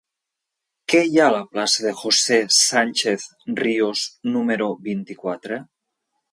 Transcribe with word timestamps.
Què 0.93 1.01
hi 1.09 1.19
ha 1.21 1.27
a 1.31 1.35
la 1.35 1.41
plaça 1.51 1.83
de 1.83 1.91
José 1.99 2.39
Sánchez 2.61 3.29
Ríos 3.63 4.09
número 4.33 4.73
vint-i-quatre? 4.91 5.65